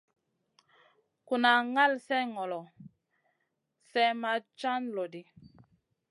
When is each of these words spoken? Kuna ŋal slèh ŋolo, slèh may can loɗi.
Kuna 1.27 1.51
ŋal 1.73 1.91
slèh 2.05 2.25
ŋolo, 2.35 2.61
slèh 3.89 4.13
may 4.21 4.39
can 4.59 4.83
loɗi. 4.95 5.21